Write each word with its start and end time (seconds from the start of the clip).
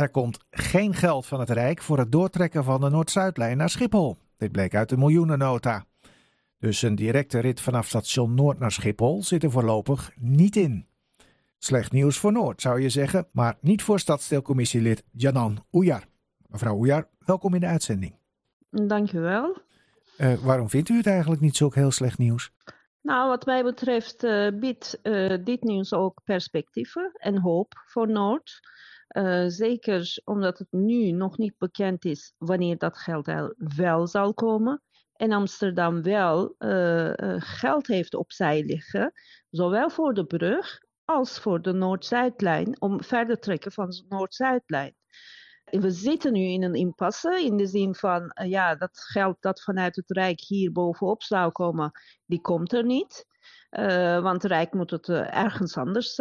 Er 0.00 0.10
komt 0.10 0.38
geen 0.50 0.94
geld 0.94 1.26
van 1.26 1.40
het 1.40 1.50
Rijk 1.50 1.82
voor 1.82 1.98
het 1.98 2.12
doortrekken 2.12 2.64
van 2.64 2.80
de 2.80 2.90
Noord-Zuidlijn 2.90 3.56
naar 3.56 3.70
Schiphol. 3.70 4.18
Dit 4.36 4.52
bleek 4.52 4.74
uit 4.74 4.88
de 4.88 4.96
miljoenennota. 4.96 5.84
Dus 6.58 6.82
een 6.82 6.94
directe 6.94 7.38
rit 7.38 7.60
vanaf 7.60 7.86
station 7.86 8.34
Noord 8.34 8.58
naar 8.58 8.72
Schiphol 8.72 9.22
zit 9.22 9.42
er 9.42 9.50
voorlopig 9.50 10.10
niet 10.16 10.56
in. 10.56 10.86
Slecht 11.58 11.92
nieuws 11.92 12.18
voor 12.18 12.32
Noord, 12.32 12.60
zou 12.60 12.80
je 12.80 12.88
zeggen, 12.88 13.28
maar 13.32 13.56
niet 13.60 13.82
voor 13.82 13.98
stadsdeelcommissielid 13.98 15.04
Janan 15.12 15.64
Oejar. 15.72 16.04
Mevrouw 16.46 16.76
Oejar, 16.76 17.08
welkom 17.18 17.54
in 17.54 17.60
de 17.60 17.66
uitzending. 17.66 18.14
Dankjewel. 18.70 19.56
Uh, 20.18 20.34
waarom 20.34 20.68
vindt 20.70 20.88
u 20.88 20.96
het 20.96 21.06
eigenlijk 21.06 21.40
niet 21.40 21.56
zo 21.56 21.70
heel 21.72 21.90
slecht 21.90 22.18
nieuws? 22.18 22.52
Nou, 23.02 23.28
wat 23.28 23.46
mij 23.46 23.62
betreft 23.62 24.24
uh, 24.24 24.48
biedt 24.60 24.98
uh, 25.02 25.44
dit 25.44 25.62
nieuws 25.62 25.92
ook 25.92 26.20
perspectieven 26.24 27.12
en 27.14 27.40
hoop 27.40 27.72
voor 27.86 28.08
Noord. 28.08 28.60
Uh, 29.16 29.44
zeker 29.46 30.20
omdat 30.24 30.58
het 30.58 30.72
nu 30.72 31.10
nog 31.10 31.38
niet 31.38 31.58
bekend 31.58 32.04
is 32.04 32.34
wanneer 32.38 32.78
dat 32.78 32.98
geld 32.98 33.30
wel 33.56 34.06
zal 34.06 34.34
komen. 34.34 34.82
En 35.12 35.32
Amsterdam 35.32 36.02
wel 36.02 36.54
geld 37.38 37.86
heeft 37.86 38.14
opzij 38.14 38.64
liggen, 38.64 39.12
zowel 39.50 39.90
voor 39.90 40.14
de 40.14 40.24
brug 40.24 40.80
als 41.04 41.38
voor 41.38 41.62
de 41.62 41.72
Noord-Zuidlijn, 41.72 42.80
om 42.80 43.02
verder 43.02 43.34
te 43.34 43.40
trekken 43.40 43.72
van 43.72 43.90
de 43.90 44.04
Noord-Zuidlijn. 44.08 44.94
We 45.64 45.90
zitten 45.90 46.32
nu 46.32 46.40
in 46.40 46.62
een 46.62 46.74
impasse 46.74 47.42
in 47.44 47.56
de 47.56 47.66
zin 47.66 47.94
van, 47.94 48.32
ja, 48.44 48.74
dat 48.74 49.00
geld 49.00 49.36
dat 49.40 49.62
vanuit 49.62 49.96
het 49.96 50.10
Rijk 50.10 50.40
hier 50.40 50.72
bovenop 50.72 51.22
zou 51.22 51.52
komen, 51.52 51.92
die 52.26 52.40
komt 52.40 52.72
er 52.72 52.84
niet. 52.84 53.26
Uh, 53.70 54.22
want 54.22 54.44
Rijk 54.44 54.72
moet 54.72 54.90
het 54.90 55.08
uh, 55.08 55.36
ergens 55.36 55.76
anders 55.76 56.20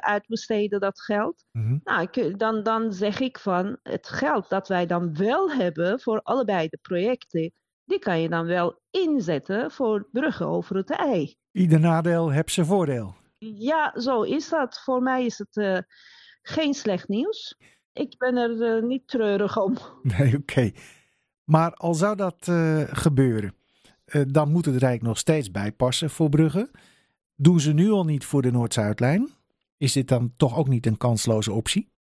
uitbesteden, 0.00 0.80
dat 0.80 1.00
geld. 1.00 1.44
Mm-hmm. 1.52 1.80
Nou, 1.84 2.36
dan, 2.36 2.62
dan 2.62 2.92
zeg 2.92 3.20
ik 3.20 3.38
van, 3.38 3.78
het 3.82 4.08
geld 4.08 4.48
dat 4.48 4.68
wij 4.68 4.86
dan 4.86 5.16
wel 5.16 5.50
hebben 5.50 6.00
voor 6.00 6.20
allebei 6.22 6.68
de 6.68 6.78
projecten, 6.82 7.52
die 7.84 7.98
kan 7.98 8.20
je 8.20 8.28
dan 8.28 8.46
wel 8.46 8.80
inzetten 8.90 9.70
voor 9.70 10.08
bruggen 10.12 10.46
over 10.46 10.76
het 10.76 10.90
ei. 10.90 11.36
Ieder 11.52 11.80
nadeel 11.80 12.30
heeft 12.30 12.52
zijn 12.52 12.66
voordeel. 12.66 13.14
Ja, 13.38 14.00
zo 14.00 14.22
is 14.22 14.48
dat. 14.48 14.80
Voor 14.84 15.02
mij 15.02 15.24
is 15.24 15.38
het 15.38 15.84
geen 16.42 16.74
slecht 16.74 17.08
nieuws 17.08 17.56
ik 17.96 18.18
ben 18.18 18.36
er 18.36 18.82
niet 18.82 19.08
treurig 19.08 19.58
om. 19.58 19.76
Nee, 20.18 20.36
oké. 20.36 20.70
Maar 21.44 21.74
al 21.74 21.94
zou 21.94 22.16
dat 22.16 22.50
gebeuren, 22.90 23.54
dan 24.28 24.50
moet 24.50 24.64
het 24.64 24.76
Rijk 24.76 25.02
nog 25.02 25.18
steeds 25.18 25.50
bijpassen 25.50 26.10
voor 26.10 26.28
Brugge. 26.28 26.70
Doen 27.34 27.60
ze 27.60 27.72
nu 27.72 27.90
al 27.90 28.04
niet 28.04 28.24
voor 28.24 28.42
de 28.42 28.50
Noord-Zuidlijn? 28.50 29.28
Is 29.76 29.92
dit 29.92 30.08
dan 30.08 30.32
toch 30.36 30.56
ook 30.56 30.68
niet 30.68 30.86
een 30.86 30.96
kansloze 30.96 31.52
optie? 31.52 31.94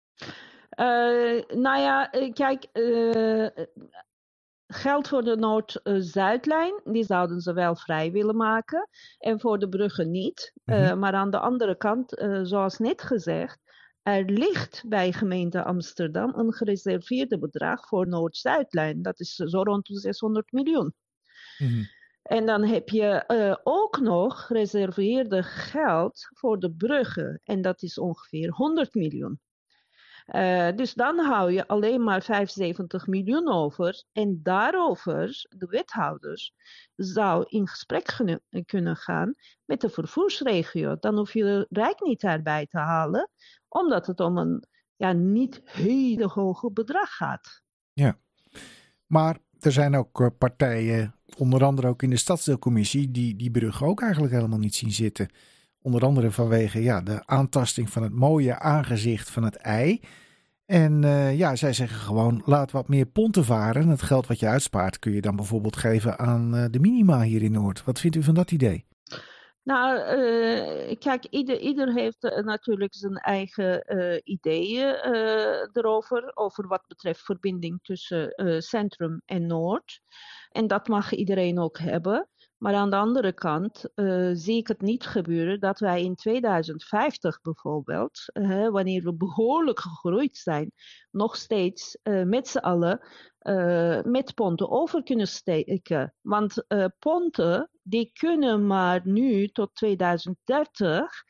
nou 1.47 1.79
ja, 1.79 2.09
kijk, 2.33 2.65
geld 4.67 5.07
voor 5.07 5.23
de 5.23 5.35
Noord-Zuidlijn, 5.35 6.81
die 6.83 7.03
zouden 7.03 7.41
ze 7.41 7.53
wel 7.53 7.75
vrij 7.75 8.11
willen 8.11 8.35
maken. 8.35 8.89
En 9.17 9.39
voor 9.39 9.59
de 9.59 9.69
bruggen 9.69 10.11
niet. 10.11 10.53
Mm 10.63 10.75
-hmm. 10.75 10.99
maar 10.99 11.13
aan 11.13 11.31
de 11.31 11.39
andere 11.39 11.77
kant, 11.77 12.25
zoals 12.41 12.77
net 12.77 13.01
gezegd, 13.01 13.59
er 14.03 14.25
ligt 14.25 14.83
bij 14.87 15.11
gemeente 15.11 15.63
Amsterdam 15.63 16.33
een 16.35 16.53
gereserveerde 16.53 17.39
bedrag 17.39 17.87
voor 17.87 18.07
Noord-Zuidlijn. 18.07 19.01
Dat 19.01 19.19
is 19.19 19.35
zo 19.35 19.61
rond 19.61 19.85
de 19.85 19.99
600 19.99 20.51
miljoen. 20.51 20.93
Mm-hmm. 21.63 21.89
En 22.23 22.45
dan 22.45 22.63
heb 22.63 22.89
je 22.89 23.23
uh, 23.27 23.55
ook 23.63 23.99
nog 23.99 24.45
gereserveerde 24.45 25.43
geld 25.43 26.27
voor 26.33 26.59
de 26.59 26.71
bruggen. 26.71 27.41
En 27.43 27.61
dat 27.61 27.81
is 27.81 27.97
ongeveer 27.97 28.49
100 28.51 28.93
miljoen. 28.93 29.39
Uh, 30.27 30.71
dus 30.75 30.93
dan 30.93 31.19
hou 31.19 31.51
je 31.51 31.67
alleen 31.67 32.03
maar 32.03 32.23
75 32.23 33.07
miljoen 33.07 33.51
over. 33.51 34.03
En 34.11 34.39
daarover, 34.43 35.45
de 35.49 35.65
wethouders, 35.65 36.53
zou 36.95 37.45
in 37.47 37.67
gesprek 37.67 38.17
kunnen 38.65 38.95
gaan 38.95 39.35
met 39.65 39.81
de 39.81 39.89
vervoersregio. 39.89 40.97
Dan 40.99 41.15
hoef 41.15 41.33
je 41.33 41.43
de 41.43 41.67
Rijk 41.69 42.01
niet 42.01 42.23
erbij 42.23 42.65
te 42.65 42.77
halen, 42.77 43.29
omdat 43.67 44.07
het 44.07 44.19
om 44.19 44.37
een 44.37 44.67
ja, 44.95 45.11
niet 45.11 45.61
hele 45.63 46.27
hoge 46.27 46.71
bedrag 46.71 47.09
gaat. 47.09 47.61
Ja, 47.93 48.17
maar 49.05 49.37
er 49.65 49.71
zijn 49.71 49.95
ook 49.95 50.21
eh, 50.21 50.27
partijen, 50.37 51.15
onder 51.37 51.63
andere 51.63 51.87
ook 51.87 52.03
in 52.03 52.09
de 52.09 52.17
stadsdeelcommissie, 52.17 53.11
die 53.11 53.35
die 53.35 53.51
brug 53.51 53.83
ook 53.83 54.01
eigenlijk 54.01 54.33
helemaal 54.33 54.59
niet 54.59 54.75
zien 54.75 54.91
zitten. 54.91 55.29
Onder 55.81 56.05
andere 56.05 56.31
vanwege 56.31 56.83
ja, 56.83 57.01
de 57.01 57.25
aantasting 57.25 57.89
van 57.89 58.03
het 58.03 58.13
mooie 58.13 58.59
aangezicht 58.59 59.29
van 59.29 59.43
het 59.43 59.55
ei. 59.55 59.99
En 60.65 61.03
uh, 61.03 61.37
ja, 61.37 61.55
zij 61.55 61.73
zeggen 61.73 61.97
gewoon: 61.97 62.41
laat 62.45 62.71
wat 62.71 62.87
meer 62.87 63.05
ponten 63.05 63.45
varen. 63.45 63.87
Het 63.87 64.01
geld 64.01 64.27
wat 64.27 64.39
je 64.39 64.47
uitspaart 64.47 64.99
kun 64.99 65.11
je 65.11 65.21
dan 65.21 65.35
bijvoorbeeld 65.35 65.75
geven 65.75 66.19
aan 66.19 66.55
uh, 66.55 66.65
de 66.71 66.79
minima 66.79 67.21
hier 67.21 67.41
in 67.41 67.51
Noord. 67.51 67.83
Wat 67.83 67.99
vindt 67.99 68.15
u 68.15 68.23
van 68.23 68.33
dat 68.33 68.51
idee? 68.51 68.85
Nou, 69.63 69.97
uh, 69.97 70.95
kijk, 70.99 71.25
ieder, 71.25 71.59
ieder 71.59 71.93
heeft 71.93 72.23
uh, 72.23 72.37
natuurlijk 72.37 72.95
zijn 72.95 73.15
eigen 73.15 73.97
uh, 73.97 74.19
ideeën 74.23 74.95
erover, 75.73 76.31
over 76.35 76.67
wat 76.67 76.83
betreft 76.87 77.21
verbinding 77.21 77.79
tussen 77.81 78.33
centrum 78.63 79.21
en 79.25 79.45
noord. 79.45 79.99
En 80.49 80.67
dat 80.67 80.87
mag 80.87 81.13
iedereen 81.13 81.59
ook 81.59 81.77
hebben. 81.77 82.29
Maar 82.63 82.73
aan 82.73 82.89
de 82.89 82.95
andere 82.95 83.33
kant 83.33 83.85
zie 84.33 84.57
ik 84.57 84.67
het 84.67 84.81
niet 84.81 85.05
gebeuren 85.05 85.59
dat 85.59 85.79
wij 85.79 86.03
in 86.03 86.15
2050 86.15 87.41
bijvoorbeeld, 87.41 88.25
wanneer 88.71 89.03
we 89.03 89.13
behoorlijk 89.13 89.79
gegroeid 89.79 90.37
zijn, 90.37 90.71
nog 91.11 91.35
steeds 91.35 91.97
met 92.03 92.47
z'n 92.47 92.57
allen 92.57 93.07
met 94.03 94.33
ponten 94.35 94.69
over 94.69 95.03
kunnen 95.03 95.27
steken. 95.27 96.13
Want 96.21 96.65
ponten 96.99 97.69
die 97.81 98.11
kunnen 98.13 98.67
maar 98.67 99.01
nu 99.03 99.47
tot 99.47 99.75
2030 99.75 101.23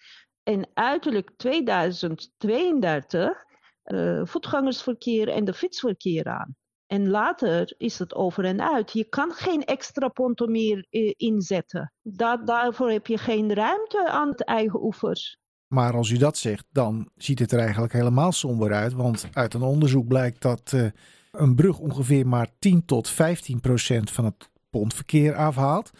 en 0.43 0.69
uiterlijk 0.73 1.31
2032 1.37 3.43
uh, 3.83 4.25
voetgangersverkeer 4.25 5.29
en 5.29 5.45
de 5.45 5.53
fietsverkeer 5.53 6.25
aan. 6.25 6.55
En 6.87 7.09
later 7.09 7.73
is 7.77 7.99
het 7.99 8.15
over 8.15 8.45
en 8.45 8.61
uit. 8.61 8.91
Je 8.91 9.03
kan 9.03 9.31
geen 9.31 9.63
extra 9.63 10.07
ponten 10.07 10.51
meer 10.51 10.87
uh, 10.89 11.13
inzetten. 11.17 11.93
Da 12.01 12.37
daarvoor 12.37 12.89
heb 12.89 13.07
je 13.07 13.17
geen 13.17 13.53
ruimte 13.53 14.09
aan 14.09 14.29
het 14.29 14.43
eigen 14.43 14.83
oevers. 14.83 15.37
Maar 15.67 15.93
als 15.93 16.09
u 16.09 16.17
dat 16.17 16.37
zegt, 16.37 16.65
dan 16.71 17.09
ziet 17.15 17.39
het 17.39 17.51
er 17.51 17.59
eigenlijk 17.59 17.93
helemaal 17.93 18.31
somber 18.31 18.73
uit. 18.73 18.93
Want 18.93 19.27
uit 19.33 19.53
een 19.53 19.61
onderzoek 19.61 20.07
blijkt 20.07 20.41
dat 20.41 20.71
uh, 20.75 20.87
een 21.31 21.55
brug 21.55 21.79
ongeveer 21.79 22.27
maar 22.27 22.47
10 22.59 22.85
tot 22.85 23.09
15 23.09 23.59
procent 23.59 24.11
van 24.11 24.25
het 24.25 24.49
pontverkeer 24.69 25.35
afhaalt. 25.35 25.91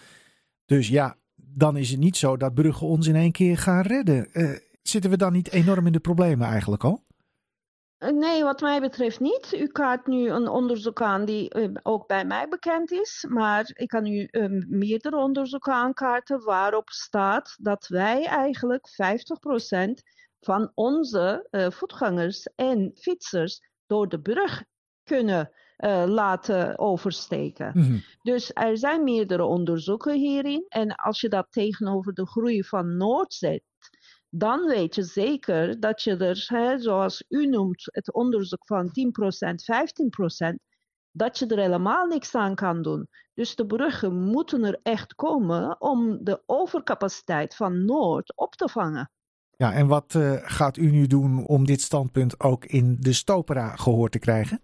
Dus 0.66 0.88
ja, 0.88 1.16
dan 1.36 1.78
is 1.78 1.90
het 1.90 2.00
niet 2.00 2.18
zo 2.18 2.38
dat 2.38 2.54
Brugge 2.54 2.86
ons 2.86 3.08
in 3.08 3.16
één 3.16 3.32
keer 3.32 3.58
gaan 3.58 3.82
redden. 3.82 4.28
Uh, 4.34 4.58
zitten 4.82 5.10
we 5.10 5.18
dan 5.18 5.34
niet 5.34 5.52
enorm 5.52 5.86
in 5.86 5.92
de 5.92 6.00
problemen 6.00 6.48
eigenlijk 6.48 6.84
al? 6.84 7.04
Eh, 8.04 8.12
nee, 8.12 8.44
wat 8.44 8.62
mij 8.62 8.82
betreft 8.82 9.20
niet. 9.20 9.54
U 9.54 9.68
kaart 9.68 10.08
nu 10.08 10.30
een 10.30 10.48
onderzoek 10.48 11.02
aan 11.02 11.26
die 11.26 11.56
uh, 11.56 11.70
ook 11.84 12.08
bij 12.08 12.26
mij 12.26 12.48
bekend 12.48 12.92
is. 12.92 13.26
Maar 13.30 13.72
ik 13.74 13.88
kan 13.88 14.06
u 14.06 14.28
uh, 14.32 14.64
meerdere 14.68 15.18
onderzoeken 15.18 15.74
aankaarten 15.74 16.44
waarop 16.44 16.90
staat 16.90 17.56
dat 17.60 17.88
wij 17.88 18.26
eigenlijk 18.26 18.88
50% 18.90 19.90
van 20.40 20.72
onze 20.74 21.48
voetgangers 21.74 22.50
en 22.56 22.92
fietsers 22.96 23.62
door 23.86 24.10
de 24.10 24.22
brug 24.22 24.64
kunnen 25.04 25.52
uh, 25.78 26.04
laten 26.08 26.80
oversteken. 26.80 27.72
Mm-hmm. 27.74 28.04
Dus 28.22 28.52
er 28.54 28.78
zijn 28.78 29.04
meerdere 29.04 29.44
onderzoeken 29.44 30.14
hierin. 30.14 30.66
En 30.68 30.96
als 30.96 31.22
je 31.22 31.30
dat 31.30 31.48
tegenover 31.50 32.14
de 32.14 32.28
groei 32.28 32.64
van 32.64 32.98
Noord 32.98 33.34
zet, 33.34 33.64
dan 34.36 34.66
weet 34.66 34.96
je 34.96 35.04
zeker 35.04 35.80
dat 35.80 36.02
je 36.02 36.18
er, 36.18 36.46
hè, 36.48 36.80
zoals 36.80 37.24
u 37.30 37.46
noemt, 37.46 37.84
het 37.86 38.14
onderzoek 38.14 38.66
van 38.66 38.92
10%, 38.92 39.64
15%, 39.64 40.56
dat 41.12 41.40
je 41.40 41.48
er 41.48 41.60
helemaal 41.60 42.06
niks 42.06 42.36
aan 42.36 42.56
kan 42.56 42.82
doen. 42.82 43.08
Dus 43.34 43.56
de 43.56 43.66
bruggen 43.66 44.14
moeten 44.14 44.64
er 44.64 44.80
echt 44.84 45.16
komen 45.16 45.82
om 45.82 46.24
de 46.24 46.44
overcapaciteit 46.46 47.56
van 47.56 47.86
Noord 47.86 48.34
op 48.36 48.56
te 48.56 48.70
vangen. 48.70 49.12
Ja, 49.56 49.74
en 49.74 49.88
wat 49.88 50.14
uh, 50.14 50.34
gaat 50.42 50.78
u 50.78 50.92
nu 50.92 51.08
doen 51.08 51.46
om 51.46 51.66
dit 51.66 51.82
standpunt 51.82 52.40
ook 52.40 52.66
in 52.66 52.98
de 53.00 53.14
Stopera 53.14 53.76
gehoord 53.76 54.12
te 54.12 54.20
krijgen? 54.20 54.62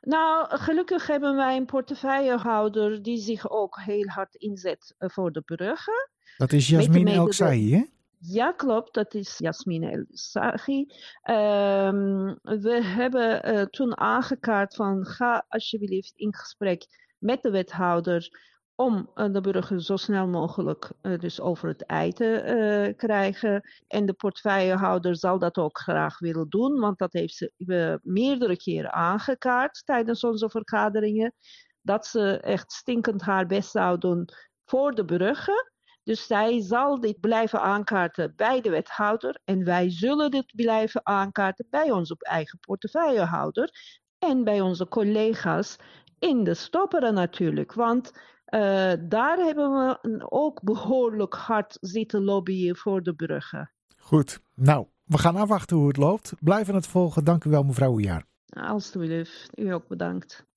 Nou, 0.00 0.56
gelukkig 0.56 1.06
hebben 1.06 1.36
wij 1.36 1.56
een 1.56 1.66
portefeuillehouder 1.66 3.02
die 3.02 3.18
zich 3.18 3.50
ook 3.50 3.80
heel 3.80 4.06
hard 4.08 4.34
inzet 4.34 4.94
eh, 4.98 5.08
voor 5.08 5.32
de 5.32 5.40
bruggen. 5.40 6.10
Dat 6.36 6.52
is 6.52 6.68
Jasmin 6.68 7.08
El 7.08 7.32
Sahi, 7.32 7.72
hè? 7.72 7.82
Ja, 8.22 8.52
klopt. 8.52 8.94
Dat 8.94 9.14
is 9.14 9.38
Jasmin 9.38 9.82
El 9.82 10.04
Sahi. 10.10 10.86
Um, 11.30 12.38
we 12.42 12.80
hebben 12.82 13.54
uh, 13.54 13.62
toen 13.62 13.98
aangekaart 13.98 14.74
van 14.74 15.06
ga 15.06 15.44
alsjeblieft 15.48 16.12
in 16.16 16.34
gesprek 16.34 16.86
met 17.18 17.42
de 17.42 17.50
wethouder 17.50 18.48
om 18.74 19.10
de 19.14 19.40
burger 19.40 19.82
zo 19.82 19.96
snel 19.96 20.26
mogelijk 20.26 20.90
dus 21.00 21.40
over 21.40 21.68
het 21.68 21.86
ei 21.86 22.12
te 22.12 22.94
krijgen. 22.96 23.68
En 23.86 24.06
de 24.06 24.12
portefeuillehouder 24.12 25.16
zal 25.16 25.38
dat 25.38 25.58
ook 25.58 25.78
graag 25.78 26.18
willen 26.18 26.48
doen, 26.48 26.80
want 26.80 26.98
dat 26.98 27.12
heeft 27.12 27.34
ze 27.34 28.00
meerdere 28.02 28.56
keren 28.56 28.92
aangekaart 28.92 29.82
tijdens 29.84 30.24
onze 30.24 30.50
vergaderingen. 30.50 31.34
Dat 31.82 32.06
ze 32.06 32.40
echt 32.40 32.72
stinkend 32.72 33.22
haar 33.22 33.46
best 33.46 33.70
zou 33.70 33.98
doen 33.98 34.28
voor 34.64 34.94
de 34.94 35.04
burger. 35.04 35.72
Dus 36.04 36.26
zij 36.26 36.60
zal 36.60 37.00
dit 37.00 37.20
blijven 37.20 37.60
aankaarten 37.60 38.32
bij 38.36 38.60
de 38.60 38.70
wethouder 38.70 39.40
en 39.44 39.64
wij 39.64 39.90
zullen 39.90 40.30
dit 40.30 40.52
blijven 40.56 41.00
aankaarten 41.06 41.66
bij 41.70 41.90
onze 41.90 42.16
eigen 42.18 42.58
portefeuillehouder 42.58 43.98
en 44.18 44.44
bij 44.44 44.60
onze 44.60 44.88
collega's 44.88 45.76
in 46.18 46.44
de 46.44 46.54
stopperen 46.54 47.14
natuurlijk. 47.14 47.72
Want 47.72 48.12
uh, 48.14 48.92
daar 49.00 49.38
hebben 49.38 49.70
we 49.70 50.26
ook 50.30 50.62
behoorlijk 50.62 51.34
hard 51.34 51.76
zitten 51.80 52.24
lobbyen 52.24 52.76
voor 52.76 53.02
de 53.02 53.14
bruggen. 53.14 53.70
Goed, 53.96 54.40
nou, 54.54 54.86
we 55.04 55.18
gaan 55.18 55.36
afwachten 55.36 55.76
hoe 55.76 55.88
het 55.88 55.96
loopt. 55.96 56.32
Blijven 56.40 56.74
het 56.74 56.86
volgen. 56.86 57.24
Dank 57.24 57.44
u 57.44 57.50
wel, 57.50 57.62
mevrouw 57.62 57.92
Oejaar. 57.92 58.24
Alsjeblieft, 58.48 59.58
u 59.58 59.72
ook 59.72 59.88
bedankt. 59.88 60.48